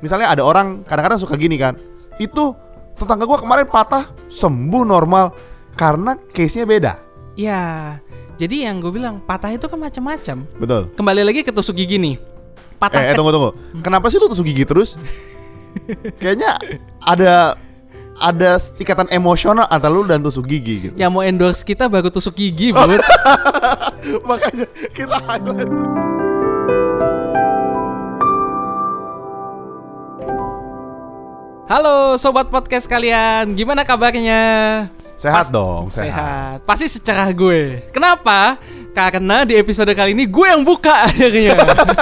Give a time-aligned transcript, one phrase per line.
[0.00, 1.76] misalnya ada orang kadang-kadang suka gini kan.
[2.16, 2.52] Itu
[2.92, 5.32] tetangga gua kemarin patah sembuh normal
[5.72, 6.92] karena case-nya beda.
[7.32, 7.96] Ya,
[8.36, 10.44] jadi yang gue bilang patah itu kan macam-macam.
[10.56, 10.82] Betul.
[10.92, 12.16] Kembali lagi ke tusuk gigi nih.
[12.76, 13.50] Patah Eh, eh ke- tunggu tunggu.
[13.80, 14.96] Kenapa sih lu tusuk gigi terus?
[16.16, 16.58] Kayaknya
[16.98, 17.54] ada
[18.20, 20.94] ada ikatan emosional antara lu dan tusuk gigi gitu.
[20.96, 23.00] yang mau endorse kita baru tusuk gigi, Bud.
[24.28, 25.70] Makanya kita highlight.
[31.70, 34.42] Halo sobat podcast kalian, gimana kabarnya?
[35.14, 36.10] Sehat dong, sehat.
[36.10, 36.56] Sehat.
[36.66, 37.86] Pasti secerah gue.
[37.94, 38.58] Kenapa?
[38.90, 41.54] Karena di episode kali ini gue yang buka akhirnya.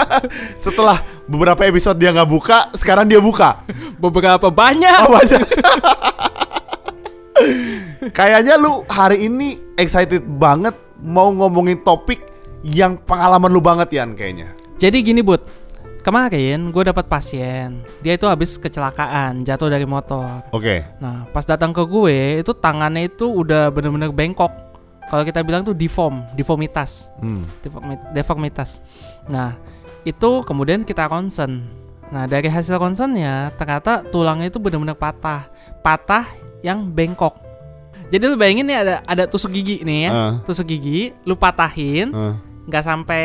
[0.65, 3.61] Setelah beberapa episode dia nggak buka, sekarang dia buka.
[4.01, 4.89] Beberapa banyak.
[5.05, 5.37] Apa aja?
[8.09, 12.25] Kayaknya lu hari ini excited banget mau ngomongin topik
[12.64, 14.48] yang pengalaman lu banget Yan kayaknya.
[14.80, 15.67] Jadi gini, Bud.
[15.98, 17.83] Kemarin gue dapat pasien.
[18.01, 20.25] Dia itu habis kecelakaan, jatuh dari motor.
[20.55, 20.87] Oke.
[21.02, 24.50] Nah, pas datang ke gue, itu tangannya itu udah bener-bener bengkok.
[25.09, 27.09] Kalau kita bilang tuh deform, deformitas.
[27.19, 27.45] Hmm.
[27.61, 28.81] Deformi- deformitas.
[29.27, 29.56] Nah,
[30.05, 31.64] itu kemudian kita concern.
[32.09, 35.44] Nah, dari hasil concernnya ternyata tulangnya itu benar-benar patah,
[35.83, 36.25] patah
[36.65, 37.37] yang bengkok.
[38.09, 40.33] Jadi lu bayangin nih ada ada tusuk gigi nih ya, Ah.
[40.41, 42.09] tusuk gigi, lu patahin,
[42.65, 43.25] nggak sampai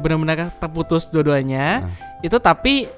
[0.00, 1.92] benar-benar terputus dua-duanya.
[2.24, 2.88] Itu tapi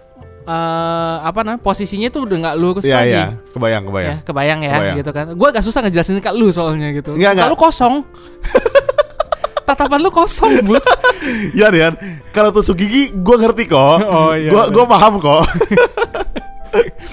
[0.47, 3.11] eh, apa namanya posisinya tuh udah nggak lurus Iya lagi.
[3.11, 4.07] iya, kebayang kebayang.
[4.07, 4.97] Ya, kebayang ya Kebayang.
[5.03, 5.25] gitu kan.
[5.35, 7.19] Gua agak susah ngejelasin ke lu soalnya gitu.
[7.19, 7.45] Enggak, enggak.
[7.51, 7.95] Kalau kosong.
[9.67, 10.79] Tatapan lu kosong, Bu.
[11.59, 11.93] Yan Yan,
[12.31, 13.99] kalau tusuk gigi gua ngerti kok.
[14.07, 15.43] Oh, iya, Gua gua paham kok.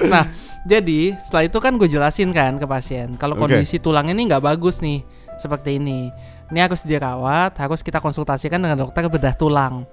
[0.05, 0.29] Nah,
[0.63, 4.79] jadi setelah itu kan gue jelasin kan ke pasien kalau kondisi tulang ini nggak bagus
[4.79, 5.01] nih
[5.35, 6.13] seperti ini.
[6.53, 9.89] Ini harus dirawat, harus kita konsultasikan dengan dokter bedah tulang.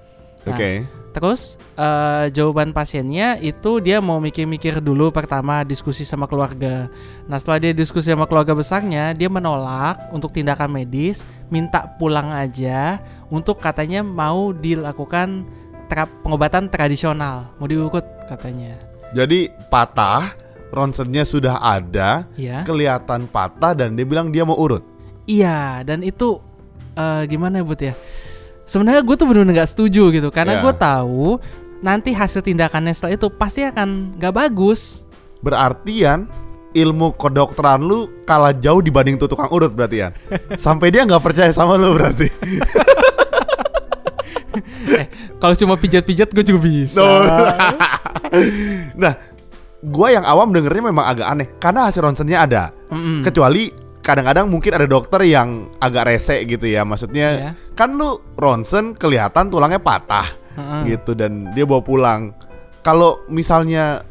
[0.47, 1.01] Nah, Oke.
[1.11, 6.87] Terus eh, jawaban pasiennya itu dia mau mikir-mikir dulu pertama diskusi sama keluarga.
[7.27, 13.03] Nah setelah dia diskusi sama keluarga besarnya, dia menolak untuk tindakan medis, minta pulang aja
[13.27, 15.43] untuk katanya mau dilakukan
[15.91, 18.79] terap pengobatan tradisional, mau diurut katanya.
[19.11, 20.31] Jadi patah,
[20.71, 22.62] ronsennya sudah ada, Iya.
[22.62, 24.87] kelihatan patah dan dia bilang dia mau urut.
[25.27, 26.39] Iya, dan itu
[26.95, 27.95] eh, gimana ya Bud ya?
[28.70, 30.62] Sebenarnya gue tuh bener-bener gak setuju gitu, karena Ya.
[30.62, 31.42] gue tahu
[31.82, 35.03] nanti hasil tindakannya setelah itu pasti akan gak bagus.
[35.42, 36.31] Berarti Yan,
[36.70, 40.12] ilmu kedokteran lu kalah jauh dibanding tuh tukang urut berarti Yan.
[40.54, 42.31] Sampai dia nggak percaya sama lu berarti.
[45.02, 45.06] eh,
[45.42, 47.02] kalau cuma pijat-pijat gue juga bisa.
[47.02, 47.10] No.
[49.02, 49.19] nah,
[49.82, 52.62] gua yang awam dengernya memang agak aneh karena hasil ronsennya ada.
[52.94, 53.26] Mm-mm.
[53.26, 56.82] Kecuali kadang-kadang mungkin ada dokter yang agak rese gitu ya.
[56.82, 57.53] Maksudnya Iya.
[57.78, 60.26] kan lu ronsen kelihatan tulangnya patah
[60.59, 60.98] Heeh.
[60.98, 62.34] gitu dan dia bawa pulang.
[62.82, 64.03] Kalau misalnya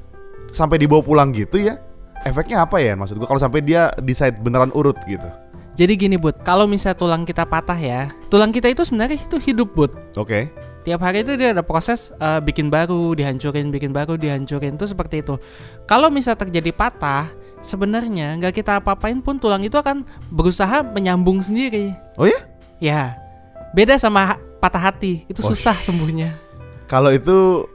[0.49, 1.75] sampai dibawa pulang gitu ya,
[2.23, 2.95] efeknya apa ya?
[2.95, 5.27] Maksud gua kalau sampai dia decide beneran urut gitu.
[5.79, 9.71] Jadi gini Bud, kalau misalnya tulang kita patah ya, tulang kita itu sebenarnya itu hidup
[9.71, 9.91] Bud.
[10.19, 10.51] Oke.
[10.83, 15.23] Tiap hari itu dia ada proses eh, bikin baru, dihancurin, bikin baru, dihancurin itu seperti
[15.23, 15.39] itu.
[15.87, 21.93] Kalau misalnya terjadi patah, sebenarnya nggak kita apa-apain pun tulang itu akan berusaha menyambung sendiri.
[22.15, 22.39] Oh ya?
[22.79, 23.01] Ya,
[23.75, 26.31] beda sama ha- patah hati, itu Oh, susah sembuhnya.
[26.87, 27.67] Kalau itu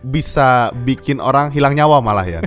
[0.00, 2.40] bisa bikin orang hilang nyawa malah ya.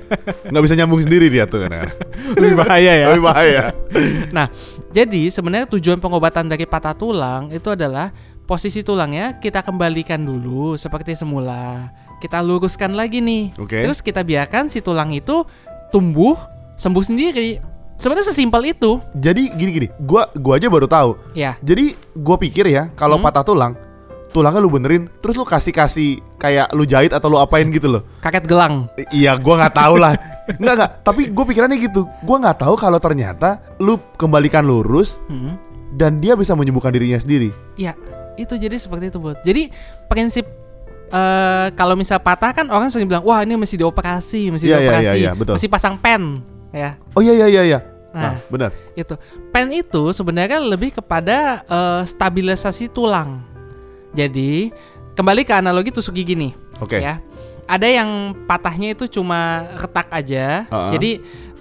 [0.48, 1.92] Nggak bisa nyambung sendiri dia tuh kan.
[2.40, 3.06] Lebih bahaya ya.
[3.14, 3.64] Lebih bahaya.
[4.32, 4.48] Nah,
[4.90, 8.10] jadi sebenarnya tujuan pengobatan dari patah tulang itu adalah
[8.48, 11.92] posisi tulangnya kita kembalikan dulu seperti semula.
[12.24, 13.54] Kita luruskan lagi nih.
[13.60, 13.86] Oke.
[13.86, 15.44] Terus kita biarkan si tulang itu
[15.92, 16.40] tumbuh
[16.80, 17.60] sembuh sendiri.
[17.94, 19.04] Sebenarnya sesimpel itu.
[19.12, 21.20] Jadi gini-gini, gua gua aja baru tahu.
[21.36, 21.60] Ya.
[21.60, 23.28] Jadi gua pikir ya, kalau Hmm.
[23.28, 23.76] patah tulang,
[24.32, 28.08] tulangnya lu benerin, terus lu kasih-kasih kayak lu jahit atau lu apain gitu loh.
[28.24, 28.88] Kaket gelang.
[28.96, 30.16] I- Iya, gua nggak tahu lah.
[30.60, 32.10] Enggak enggak, tapi gue pikirannya gitu.
[32.24, 35.60] Gua nggak tahu kalau ternyata lu kembalikan lurus Hmm.
[35.94, 37.52] dan dia bisa menyembuhkan dirinya sendiri.
[37.76, 37.94] Ya,
[38.34, 39.38] itu jadi seperti itu, Bud.
[39.44, 39.70] Jadi
[40.08, 40.48] prinsip
[41.10, 44.80] eh kalau misal patah kan orang sering bilang, "Wah, ini mesti dioperasi, mesti Iya, iya,
[44.80, 45.54] dioperasi, iya, iya, betul.
[45.58, 46.98] mesti pasang pen." Ya.
[47.14, 47.80] Oh iya iya iya iya.
[48.10, 48.72] Nah, Nah, benar.
[48.98, 49.14] itu
[49.54, 53.46] pen itu sebenarnya lebih kepada eh, stabilisasi tulang
[54.18, 54.74] jadi
[55.14, 56.98] kembali ke analogi tusuk gigi nih Oke.
[56.98, 57.22] ya
[57.70, 60.90] ada yang patahnya itu cuma retak aja Uh-uh.
[60.90, 61.12] jadi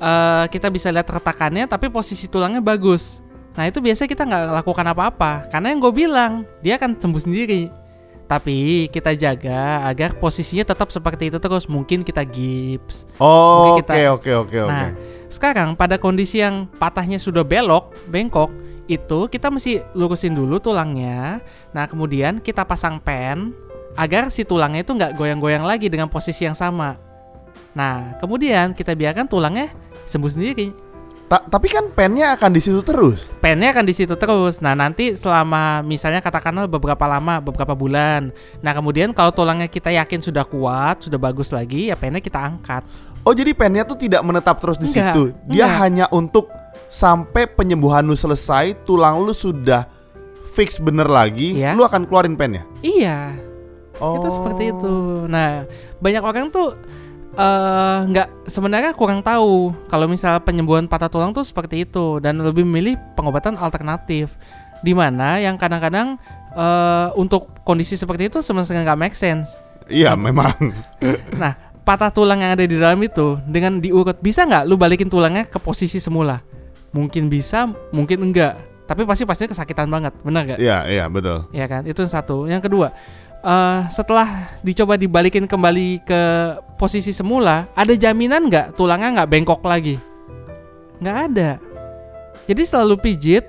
[0.00, 3.20] eh, kita bisa lihat retakannya tapi posisi tulangnya bagus
[3.52, 6.32] nah itu biasanya kita nggak lakukan apa-apa karena yang gue bilang
[6.64, 7.68] dia akan sembuh sendiri
[8.28, 14.30] tapi kita jaga agar posisinya tetap seperti itu terus mungkin kita gips Oh, oke oke
[14.44, 14.70] oke oke.
[14.70, 14.92] Nah,
[15.32, 18.52] sekarang pada kondisi yang patahnya sudah belok, bengkok,
[18.88, 21.40] itu kita mesti lurusin dulu tulangnya.
[21.72, 23.52] Nah, kemudian kita pasang pen
[23.96, 26.96] agar si tulangnya itu nggak goyang-goyang lagi dengan posisi yang sama.
[27.76, 29.68] Nah, kemudian kita biarkan tulangnya
[30.08, 30.87] sembuh sendiri.
[31.28, 33.28] Ta- tapi kan pennya akan di situ terus.
[33.44, 34.64] Pennya akan di situ terus.
[34.64, 38.32] Nah, nanti selama misalnya katakanlah beberapa lama, beberapa bulan.
[38.64, 42.80] Nah, kemudian kalau tulangnya kita yakin sudah kuat, sudah bagus lagi, ya pennya kita angkat.
[43.28, 45.22] Oh jadi pennya tuh tidak menetap terus di Enggak, situ.
[45.52, 45.80] Dia enggak.
[45.84, 46.48] hanya untuk
[46.88, 49.84] sampai penyembuhan lu selesai, tulang lu sudah
[50.56, 51.76] fix bener lagi, Iya.
[51.76, 52.64] lu akan keluarin pennya.
[52.80, 53.36] Iya,
[54.00, 54.16] Oh.
[54.16, 55.28] itu seperti itu.
[55.28, 55.68] Nah,
[56.00, 56.72] banyak orang tuh
[57.38, 62.66] eh, nggak sebenarnya kurang tahu kalau misalnya penyembuhan patah tulang tuh seperti itu dan lebih
[62.66, 64.34] memilih pengobatan alternatif.
[64.82, 66.18] Di mana yang kadang-kadang
[66.54, 69.54] eh, untuk kondisi seperti itu sebenarnya nggak make sense.
[69.88, 70.52] Iya memang.
[71.38, 71.54] Nah,
[71.86, 75.56] patah tulang yang ada di dalam itu dengan diurut bisa nggak lu balikin tulangnya ke
[75.56, 76.44] posisi semula?
[76.92, 78.60] Mungkin bisa, mungkin enggak.
[78.88, 80.58] Tapi pasti pastinya kesakitan banget, benar gak?
[80.60, 81.44] Iya iya betul.
[81.52, 82.48] Ya kan, itu yang satu.
[82.48, 82.88] Yang kedua,
[83.38, 86.22] eh setelah dicoba dibalikin kembali ke
[86.74, 89.96] posisi semula, ada jaminan nggak tulangnya nggak bengkok lagi?
[90.98, 91.50] Nggak ada.
[92.48, 93.44] Jadi selalu pijit,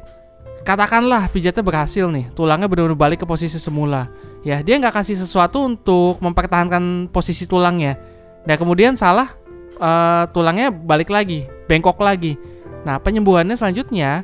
[0.62, 4.12] katakanlah pijatnya berhasil nih, tulangnya benar-benar balik ke posisi semula.
[4.46, 8.00] Ya, dia nggak kasih sesuatu untuk mempertahankan posisi tulangnya.
[8.48, 9.34] Nah kemudian salah,
[9.80, 12.38] eh, tulangnya balik lagi, bengkok lagi.
[12.86, 14.24] Nah penyembuhannya selanjutnya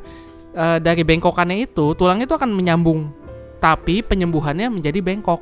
[0.56, 3.25] eh, dari bengkokannya itu, tulang itu akan menyambung
[3.60, 5.42] tapi penyembuhannya menjadi bengkok.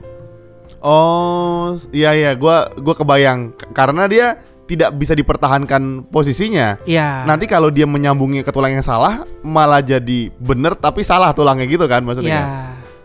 [0.84, 4.28] Oh iya iya, gua gua kebayang karena dia
[4.68, 6.80] tidak bisa dipertahankan posisinya.
[6.88, 7.28] Iya.
[7.28, 11.84] Nanti kalau dia menyambungnya ke tulang yang salah, malah jadi bener tapi salah tulangnya gitu
[11.88, 12.42] kan maksudnya.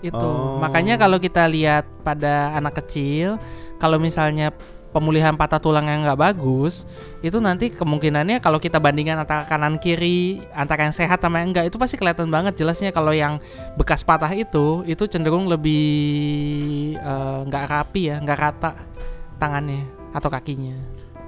[0.02, 0.16] Iya, itu.
[0.16, 0.58] Oh.
[0.62, 3.38] Makanya kalau kita lihat pada anak kecil,
[3.82, 4.54] kalau misalnya
[4.98, 6.82] pemulihan patah tulang yang nggak bagus,
[7.22, 11.70] itu nanti kemungkinannya kalau kita bandingkan antara kanan kiri, antara yang sehat sama yang enggak,
[11.70, 13.38] itu pasti kelihatan banget jelasnya kalau yang
[13.78, 15.86] bekas patah itu, itu cenderung lebih
[16.98, 18.74] eh, nggak rapi ya, nggak rata
[19.38, 20.74] tangannya atau kakinya.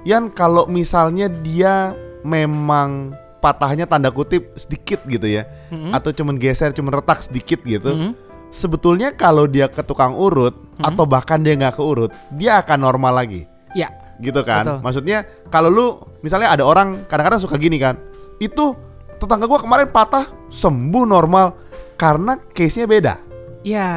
[0.03, 1.95] Yan kalau misalnya dia
[2.27, 5.95] memang patahnya tanda kutip sedikit gitu ya, Mm-mm.
[5.95, 7.95] atau cuman geser, cuman retak sedikit gitu.
[7.95, 8.13] Mm-mm.
[8.51, 10.51] Sebetulnya kalau dia ke tukang urut
[10.81, 10.97] Hmm.
[10.97, 13.45] atau bahkan dia nggak ke urut, dia akan normal lagi.
[13.71, 13.87] Ya,
[14.17, 14.79] gitu kan Betul.
[14.83, 15.85] maksudnya kalau lu
[16.19, 17.95] misalnya ada orang kadang-kadang suka gini kan
[18.37, 18.75] itu
[19.15, 21.55] tetangga gua kemarin patah sembuh normal
[21.95, 23.13] karena case nya beda
[23.61, 23.89] ya.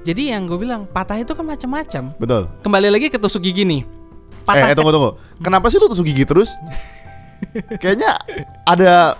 [0.00, 2.16] Jadi yang gue bilang patah itu kan macam-macam.
[2.16, 3.84] betul Kembali lagi ke tusuk gigi nih.
[3.84, 6.48] eh, Patah eh tunggu tunggu kenapa sih lu tusuk gigi terus
[7.76, 8.16] kayaknya
[8.64, 9.16] ada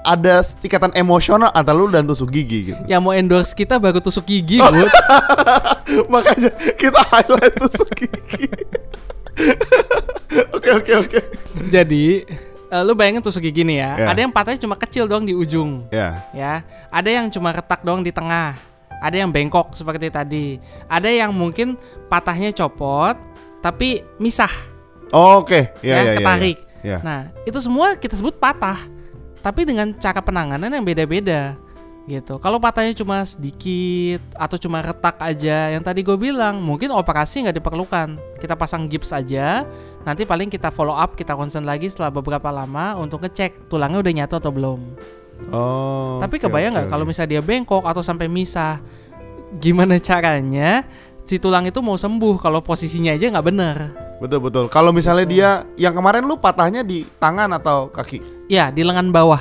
[0.00, 4.24] ada ikatan emosional antara lu dan tusuk gigi gitu yang mau endorse kita baru tusuk
[4.24, 4.68] gigi, Oh.
[4.68, 4.88] Bud.
[6.12, 8.48] makanya kita highlight tusuk gigi
[10.56, 11.20] oke oke oke
[11.70, 12.24] Jadi
[12.70, 13.90] eh, lu bayangin tusuk gigi nih ya.
[13.98, 14.06] Ya.
[14.10, 16.62] Ada yang patahnya cuma kecil doang di ujung, ya ya.
[16.90, 18.58] Ada yang cuma retak doang di tengah.
[19.04, 20.56] Ada yang bengkok seperti tadi.
[20.88, 21.76] Ada yang mungkin
[22.08, 23.14] patahnya copot
[23.64, 24.52] tapi misah,
[25.08, 26.58] oke ya ya, ya ya, ketarik.
[26.84, 26.98] ya.
[27.00, 28.76] Nah, itu semua kita sebut patah.
[29.40, 31.56] Tapi dengan cara penanganan yang beda-beda.
[32.04, 32.36] Gitu.
[32.36, 37.56] Kalau patahnya cuma sedikit atau cuma retak aja, yang tadi gue bilang mungkin operasi nggak
[37.56, 38.20] diperlukan.
[38.36, 39.64] Kita pasang gips aja.
[40.04, 44.12] Nanti paling kita follow up, kita concern lagi setelah beberapa lama untuk ngecek tulangnya udah
[44.20, 44.80] nyatu atau belum.
[45.48, 47.10] oh Tapi oke, kebayang nggak kalau oke.
[47.10, 48.84] misalnya dia bengkok atau sampai misah,
[49.56, 50.84] gimana caranya
[51.24, 53.76] si tulang itu mau sembuh kalau posisinya aja nggak bener?
[54.20, 54.64] Betul betul.
[54.68, 58.20] Kalau misalnya dia yang kemarin lu patahnya di tangan atau kaki?
[58.46, 59.40] Ya di lengan bawah.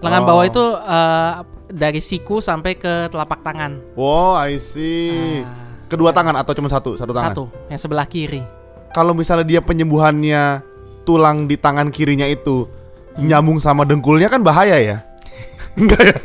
[0.00, 0.28] Lengan Oh.
[0.32, 1.32] bawah itu eh,
[1.70, 3.78] dari siku sampai ke telapak tangan.
[3.94, 5.40] Wow, I see.
[5.40, 6.94] Ah, Kedua tangan atau cuma satu?
[6.94, 7.30] Satu tangan.
[7.32, 8.42] satu, yang sebelah kiri.
[8.90, 10.62] Kalau misalnya dia penyembuhannya
[11.02, 12.66] tulang di tangan kirinya itu
[13.10, 13.26] Hmm.
[13.26, 14.98] nyambung sama dengkulnya kan bahaya ya?
[15.80, 16.16] Enggak ya?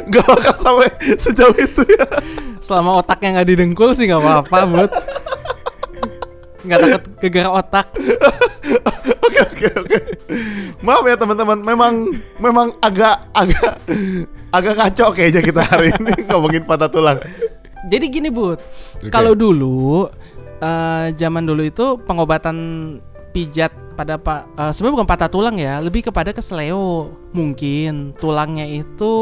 [0.00, 2.08] Enggak bakal sampai sejauh itu ya.
[2.56, 4.92] Selama otaknya nggak didengkul sih nggak apa-apa, bud.
[6.62, 7.86] Nggak takut gegara otak.
[9.22, 9.98] Oke oke oke.
[10.80, 11.92] Maaf ya teman-teman, memang
[12.36, 13.80] memang agak agak
[14.52, 17.18] agak kacau kayaknya kita hari ini ngomongin patah tulang.
[17.88, 18.60] Jadi gini, bud.
[19.00, 19.10] Oke.
[19.10, 20.06] Kalau dulu
[20.62, 22.56] eh, zaman dulu itu pengobatan
[23.32, 27.10] pijat pada pak eh, sebenarnya bukan patah tulang ya, lebih kepada kesleo.
[27.32, 29.14] Mungkin tulangnya itu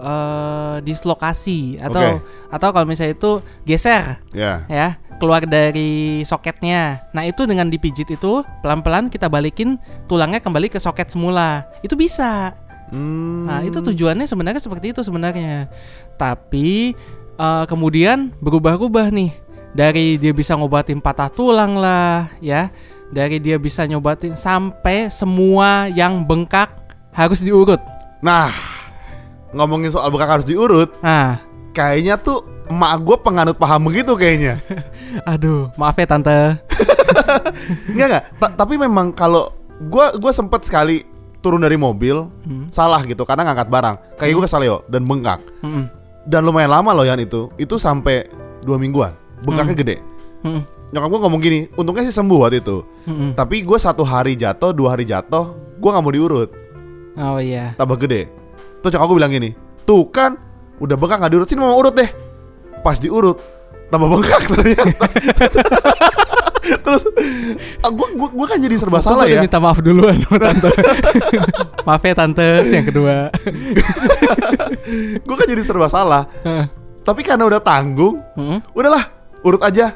[0.00, 4.64] eh, dislokasi atau atau kalau misalnya itu geser Ya.
[4.70, 7.04] ya, keluar dari soketnya.
[7.12, 9.76] Nah, itu dengan dipijit itu pelan-pelan kita balikin
[10.08, 11.66] tulangnya kembali ke soket semula.
[11.82, 12.54] Itu bisa.
[12.90, 13.46] Hmm.
[13.46, 15.66] Nah, itu tujuannya sebenarnya seperti itu sebenarnya.
[16.14, 16.94] Tapi
[17.36, 19.32] eh, kemudian berubah-ubah nih.
[19.76, 22.72] Dari dia bisa ngobatin patah tulang lah, ya.
[23.12, 26.72] Dari dia bisa nyobatin sampai semua yang bengkak
[27.12, 27.78] harus diurut.
[28.24, 28.50] Nah,
[29.52, 31.38] ngomongin soal bekak harus diurut, Nah,
[31.76, 34.58] kayaknya tuh emak gue penganut paham begitu kayaknya.
[35.30, 36.60] Aduh, maaf ya tante.
[37.92, 38.24] Enggak enggak.
[38.40, 39.52] Ta- tapi memang kalau
[39.88, 41.04] gua gua sempet sekali
[41.38, 42.66] turun dari mobil Hmm.
[42.68, 43.96] salah gitu karena ngangkat barang.
[44.16, 45.40] Kayak gue kesaleo dan bengkak.
[45.60, 45.86] Mm-mm.
[46.26, 47.48] Dan lumayan lama loh Yan itu.
[47.54, 48.26] Itu sampai
[48.62, 49.14] dua mingguan.
[49.42, 49.96] Bengkaknya gede.
[50.42, 50.62] Mm-mm.
[50.86, 52.82] Nyokap gue ngomong gini, untungnya sih sembuh waktu itu.
[53.06, 53.34] Mm-mm.
[53.34, 56.50] Tapi gue satu hari jatuh, dua hari jatuh, gue nggak mau diurut,
[57.14, 57.74] Oh iya.
[57.74, 58.30] tambah gede.
[58.80, 59.50] Terus nyokap gue bilang gini,
[59.82, 60.38] tuh kan,
[60.78, 62.06] udah bengkak nggak diurut, sini mau urut deh.
[62.80, 63.34] Pas diurut,
[63.88, 65.06] tambah bengkak ternyata.
[66.84, 67.02] Terus,
[67.80, 69.42] gue gua, gua kan jadi serba salah ya.
[69.42, 70.70] minta maaf duluan sama tante.
[71.86, 73.30] maaf ya tante yang kedua.
[75.26, 76.26] Gue kan jadi serba salah.
[77.02, 78.58] Tapi karena udah tanggung, Mm-mm.
[78.74, 79.10] udahlah
[79.42, 79.94] urut aja.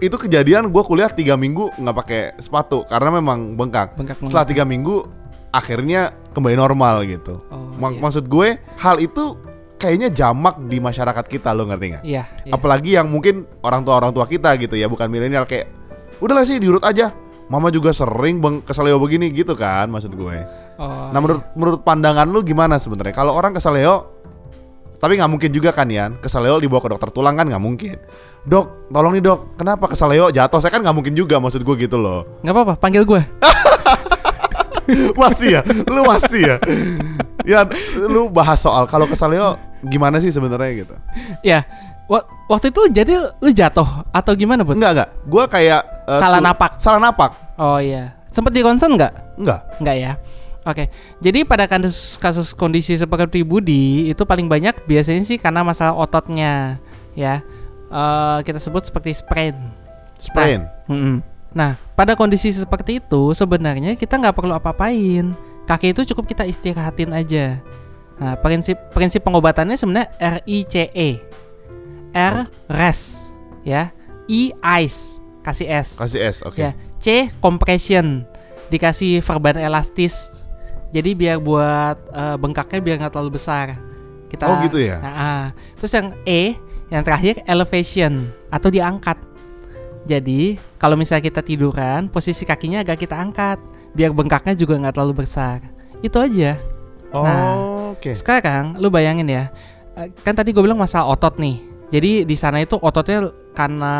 [0.00, 3.96] Itu kejadian gue kuliah tiga minggu nggak pakai sepatu karena memang bengkak.
[3.96, 5.04] Bengkak Setelah tiga minggu
[5.52, 7.44] akhirnya kembali normal gitu.
[7.52, 8.00] Oh, Mak- iya.
[8.00, 8.48] Maksud gue
[8.80, 9.36] hal itu
[9.80, 12.04] kayaknya jamak di masyarakat kita lo ngerti nggak?
[12.04, 12.52] Iya, iya.
[12.52, 15.72] Apalagi yang mungkin orang tua orang tua kita gitu ya bukan milenial kayak
[16.20, 17.08] udahlah sih diurut aja.
[17.50, 20.38] Mama juga sering beng kesaleo begini gitu kan maksud gue.
[20.78, 23.10] Oh, Nah menurut menurut pandangan lu gimana sebenarnya?
[23.10, 24.20] Kalau orang kesaleo
[25.00, 27.96] tapi nggak mungkin juga kan ya kesaleo dibawa ke dokter tulang kan nggak mungkin.
[28.44, 30.60] Dok, tolong nih dok, kenapa kesaleo jatuh?
[30.60, 32.38] Saya kan nggak mungkin juga maksud gue gitu loh.
[32.44, 33.20] nggak apa-apa, panggil gue.
[35.20, 36.56] masih ya, lu masih ya.
[37.42, 37.64] Ya,
[37.96, 40.94] lu bahas soal kalau kesaleo gimana sih sebenarnya gitu?
[41.40, 41.64] ya.
[42.04, 44.76] wa- waktu itu jadi lu jatuh atau gimana, Bud?
[44.76, 45.80] Enggak enggak, gue kayak
[46.10, 46.76] eh, Salah napak.
[46.76, 48.18] Salah napak, Oh iya.
[48.30, 49.38] Sempet di konsen nggak?
[49.38, 49.60] enggak.
[49.78, 50.12] Enggak ya.
[50.60, 50.92] Oke,
[51.24, 56.76] jadi pada kasus, kasus kondisi seperti Budi itu paling banyak biasanya sih karena masalah ototnya,
[57.16, 57.40] ya.
[57.88, 59.56] Eh, kita sebut seperti sprain.
[60.20, 60.68] Sprain.
[60.86, 61.24] Mm-mm.
[61.50, 65.34] Nah, pada kondisi seperti itu sebenarnya kita nggak perlu apa-apain.
[65.70, 67.62] Kaki itu cukup kita istirahatin aja.
[68.18, 71.22] Nah, prinsip prinsip pengobatannya sebenarnya RICE.
[72.10, 72.36] R
[72.66, 73.30] rest,
[73.62, 73.94] ya.
[74.26, 74.50] I
[74.82, 75.94] ice, kasih S.
[75.94, 76.58] Kasih S, oke.
[76.58, 78.26] Ya, C compression
[78.66, 80.42] dikasih verban elastis.
[80.90, 83.78] Jadi biar buat eh, bengkaknya biar nggak terlalu besar.
[84.26, 84.98] Kita Oh, gitu ya?
[84.98, 85.44] Nah, ah.
[85.78, 86.58] Terus yang E
[86.90, 89.22] yang terakhir elevation atau diangkat.
[90.02, 93.62] Jadi kalau misalnya kita tiduran, posisi kakinya agak kita angkat
[93.92, 95.60] biar bengkaknya juga nggak terlalu besar.
[96.00, 96.56] Itu aja.
[97.10, 97.54] Oh, Nah,
[97.94, 98.14] oke.
[98.14, 99.50] Sekarang lu bayangin ya,
[99.98, 101.58] eh, kan tadi gue bilang masalah otot nih.
[101.90, 103.94] Jadi di sana itu ototnya karena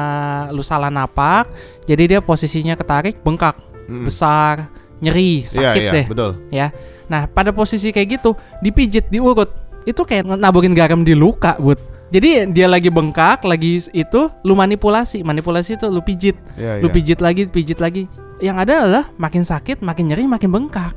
[0.54, 1.50] lu salah napak,
[1.90, 3.58] jadi dia posisinya ketarik bengkak,
[3.90, 4.06] Mm-mm.
[4.06, 4.70] besar,
[5.02, 6.30] nyeri, Iya, sakit iya, deh, betul.
[6.54, 6.66] ya.
[7.10, 9.50] Nah pada posisi kayak gitu, dipijit, diurut,
[9.82, 11.82] itu kayak naburin garam di luka, bud.
[12.10, 16.94] Jadi dia lagi bengkak, lagi itu lu manipulasi, manipulasi itu lu pijit, Iya, lu iya.
[16.94, 18.10] pijit lagi, pijit lagi.
[18.42, 20.90] Yang ada adalah makin sakit, makin nyeri, makin bengkak.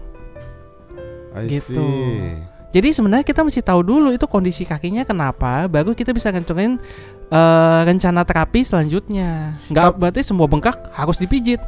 [1.38, 1.78] I gitu.
[1.78, 2.42] see.
[2.74, 6.82] Jadi sebenarnya kita mesti tahu dulu itu kondisi kakinya kenapa, baru kita bisa ngencurin
[7.30, 9.62] eh, rencana terapi selanjutnya.
[9.70, 11.62] Nggak berarti semua bengkak harus dipijit.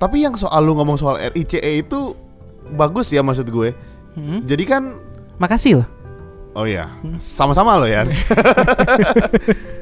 [0.00, 2.16] Tapi yang soal lu ngomong soal RICE itu
[2.72, 3.76] bagus ya maksud gue.
[4.16, 4.96] Hmm, Jadi kan
[5.36, 5.88] Makasih loh.
[6.60, 7.16] Oh ya, Hmm.
[7.16, 8.04] sama-sama lo ya.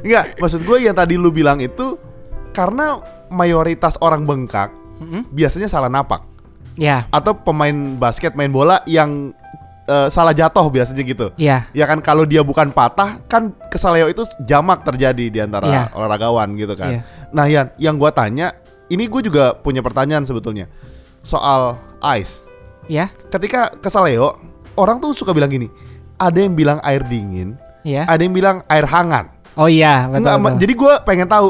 [0.00, 1.98] Enggak, maksud gue yang tadi lu bilang itu
[2.50, 5.26] karena mayoritas orang bengkak Mm-mm.
[5.28, 6.24] biasanya salah napak
[6.74, 9.34] Ya, atau pemain basket main bola yang
[9.84, 11.26] eh, salah jatuh biasanya gitu.
[11.34, 15.82] ya, Ya kan kalau dia bukan patah kan kesaleo itu jamak terjadi di antara Iya.
[15.90, 16.88] olahragawan gitu kan.
[16.88, 17.00] Iya.
[17.28, 18.54] Nah Yan, yang gua tanya,
[18.86, 20.70] ini gue juga punya pertanyaan sebetulnya
[21.20, 21.74] soal
[22.14, 22.46] ice.
[22.86, 24.38] ya, Ketika kesaleo,
[24.74, 25.66] orang tuh suka bilang gini,
[26.18, 27.54] ada yang bilang air dingin,
[27.86, 28.04] ya.
[28.04, 29.30] ada yang bilang air hangat.
[29.54, 30.22] Oh iya, betul.
[30.22, 30.60] Enggak, ma- betul.
[30.62, 31.48] jadi gue pengen tahu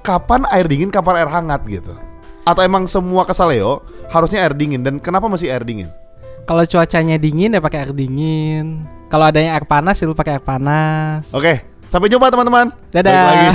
[0.00, 1.92] kapan air dingin, kapan air hangat gitu.
[2.44, 5.88] Atau emang semua kesaleo harusnya air dingin dan kenapa masih air dingin?
[6.46, 8.86] Kalau cuacanya dingin ya pakai air dingin.
[9.06, 11.34] Kalau adanya air panas ya lu pakai air panas.
[11.34, 11.58] Oke,
[11.90, 12.70] sampai jumpa teman-teman.
[12.70, 13.22] Balik Dadah.
[13.26, 13.46] lagi.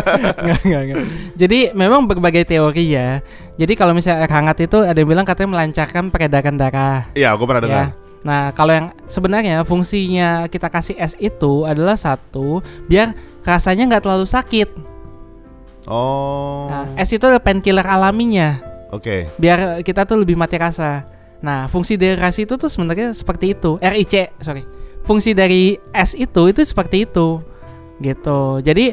[0.44, 1.04] Nggak, nggak, nggak.
[1.38, 3.22] Jadi memang berbagai teori ya.
[3.54, 7.06] Jadi kalau misalnya air hangat itu ada yang bilang katanya melancarkan peredaran darah.
[7.14, 7.86] Iya, gue pernah dengar.
[7.86, 8.09] Ya.
[8.20, 14.28] Nah, kalau yang sebenarnya fungsinya kita kasih es itu adalah satu, biar rasanya nggak terlalu
[14.28, 14.68] sakit.
[15.88, 16.68] Oh.
[16.68, 18.60] Nah, es itu ada painkiller alaminya,
[18.92, 19.26] Oke.
[19.40, 21.08] biar kita tuh lebih mati rasa.
[21.40, 23.80] Nah, fungsi dari rasi itu tuh sebenarnya seperti itu.
[23.80, 24.68] RIC, sorry.
[25.08, 27.40] Fungsi dari es itu itu seperti itu.
[28.00, 28.40] Gitu.
[28.60, 28.92] Jadi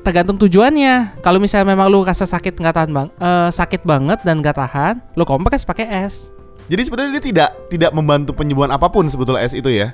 [0.00, 1.20] tergantung tujuannya.
[1.20, 4.94] Kalau misalnya memang lu rasa sakit nggak tahan bang, eh, sakit banget dan nggak tahan,
[5.16, 6.32] lu kompres pakai es.
[6.70, 9.90] Jadi sebenarnya dia tidak tidak membantu penyembuhan apa pun sebetulnya es itu ya.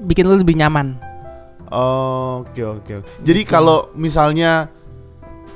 [0.00, 0.96] Bikin lu lebih nyaman.
[1.70, 2.92] Oke oke.
[3.02, 3.10] oke.
[3.22, 4.66] Jadi kalau misalnya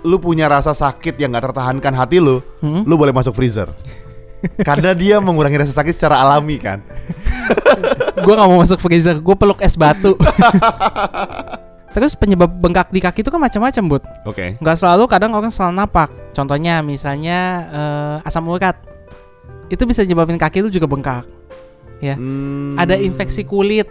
[0.05, 2.85] lu punya rasa sakit yang nggak tertahankan hati lu, Hmm?
[2.85, 3.71] lu boleh masuk freezer.
[4.69, 6.85] Karena dia mengurangi rasa sakit secara alami kan.
[8.25, 10.17] gue gak mau masuk freezer gue peluk es batu
[11.95, 14.03] Terus penyebab bengkak di kaki itu kan macam-macam, Bud.
[14.27, 14.59] Oke.
[14.59, 16.11] Nggak selalu kadang orang salah napak.
[16.35, 17.39] Contohnya misalnya
[17.71, 18.75] eh, asam urat.
[19.73, 21.25] Itu bisa nyebabin kaki itu juga bengkak.
[22.03, 22.19] Ya.
[22.19, 22.77] Hmm.
[22.77, 23.89] Ada infeksi kulit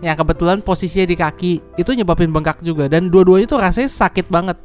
[0.00, 1.52] yang kebetulan posisinya di kaki.
[1.76, 4.58] Itu nyebabin bengkak juga dan dua-duanya itu rasanya sakit banget.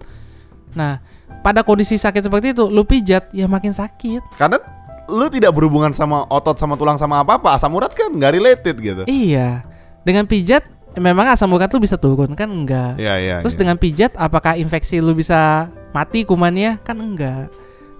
[0.75, 0.99] Nah,
[1.41, 4.37] pada kondisi sakit seperti itu, lu pijat ya makin sakit.
[4.37, 4.57] Karena
[5.05, 7.53] lu tidak berhubungan sama otot sama tulang sama apa-apa.
[7.57, 9.03] Asam urat kan nggak related gitu.
[9.05, 9.61] Iya.
[10.05, 12.97] Dengan pijat memang asam urat lu bisa turun kan enggak.
[12.97, 13.35] Iya, iya.
[13.41, 13.61] Terus iya.
[13.65, 16.81] dengan pijat apakah infeksi lu bisa mati kumannya?
[16.81, 17.51] Kan enggak.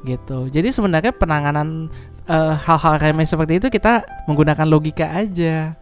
[0.05, 0.49] Gitu.
[0.53, 1.89] Jadi sebenarnya penanganan
[2.25, 5.73] eh, hal-hal remeh seperti itu kita menggunakan logika aja.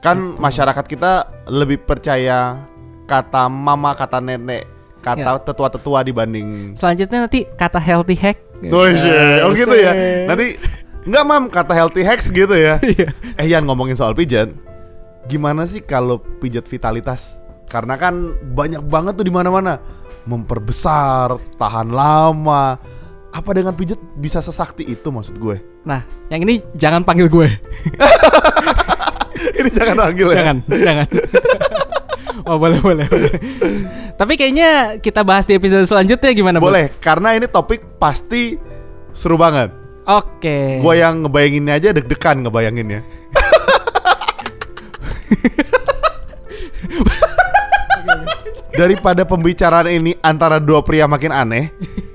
[0.00, 2.56] kan masyarakat kita lebih percaya
[3.04, 4.64] kata mama, kata nenek,
[5.04, 5.42] kata Ya.
[5.44, 8.40] tetua-tetua dibanding Selanjutnya nanti kata healthy hack.
[8.72, 9.44] Oh, iya.
[9.44, 9.92] oh gitu ya.
[10.24, 10.56] Nanti
[11.00, 13.08] Enggak mam, kata healthy hacks gitu ya Iya.
[13.36, 14.52] Eh Yan ngomongin soal pijat
[15.28, 17.40] Gimana sih kalau pijat vitalitas?
[17.68, 19.80] Karena kan banyak banget tuh di mana-mana
[20.24, 22.76] Memperbesar, tahan lama
[23.30, 25.62] Apa dengan pijat bisa sesakti itu maksud gue?
[25.86, 27.48] Nah, yang ini jangan panggil gue.
[29.40, 31.06] Ini jangan panggil ya jangan, jangan.
[32.48, 33.32] oh, boleh, boleh, boleh.
[34.16, 36.60] Tapi kayaknya kita bahas di episode selanjutnya gimana?
[36.60, 38.56] Boleh, karena ini topik pasti
[39.12, 40.80] seru banget Oke.
[40.80, 43.00] Gue yang ngebayanginnya aja deg-degan ngebayanginnya
[48.80, 51.68] Daripada pembicaraan ini antara dua pria makin aneh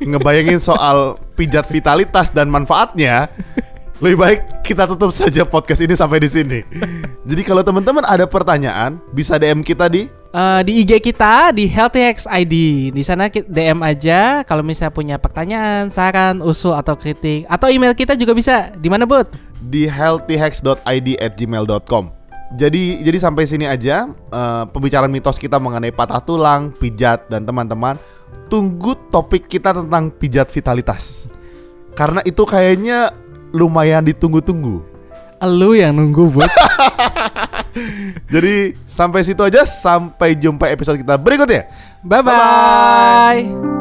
[0.05, 3.25] Ngebayangin soal pijat vitalitas dan manfaatnya
[4.03, 6.59] Lebih baik kita tutup saja podcast ini sampai di sini
[7.25, 12.27] Jadi kalau teman-teman ada pertanyaan Bisa DM kita di Eh, di IG kita di HealthyX
[12.27, 12.55] ID.
[12.91, 18.19] Di sana DM aja kalau misalnya punya pertanyaan, saran, usul atau kritik atau email kita
[18.19, 18.67] juga bisa.
[18.75, 19.31] Di mana, Bud?
[19.65, 22.13] di healthyhacks.id at gmail.com
[22.55, 27.97] Jadi jadi sampai sini aja eh, pembicaraan mitos kita mengenai patah tulang, pijat dan teman-teman.
[28.51, 31.27] Tunggu topik kita tentang pijat vitalitas.
[31.95, 33.15] Karena itu kayaknya
[33.55, 34.83] lumayan ditunggu-tunggu.
[35.45, 36.49] Lu yang nunggu, Bud.
[38.33, 41.67] Jadi sampai situ aja, sampai jumpa episode kita berikutnya.
[42.01, 43.74] Bye-bye.